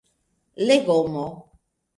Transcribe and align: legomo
legomo 0.67 1.27